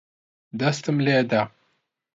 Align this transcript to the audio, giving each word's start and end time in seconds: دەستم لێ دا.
دەستم 0.59 0.97
لێ 1.05 1.17
دا. 1.29 1.41